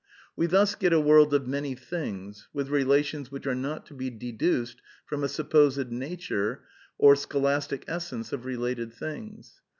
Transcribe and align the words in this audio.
We 0.35 0.47
thns 0.47 0.79
get 0.79 0.93
a 0.93 0.99
world 0.99 1.31
of 1.31 1.45
many 1.45 1.75
things, 1.75 2.47
with 2.53 2.69
rdations 2.69 3.27
which 3.27 3.45
are 3.45 3.53
not 3.53 3.85
to 3.85 3.93
be 3.93 4.09
dednced 4.09 4.77
from 5.05 5.23
a 5.23 5.27
supposed 5.29 5.91
'nature' 5.91 6.63
or 6.97 7.13
schohistic 7.13 7.83
essence 7.87 8.33
of 8.33 8.45
re 8.45 8.55
hited 8.55 8.93
things. 8.95 9.61